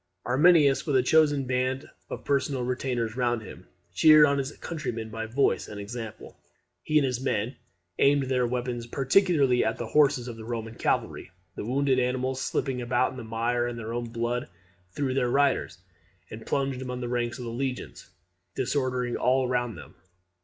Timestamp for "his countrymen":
4.39-5.09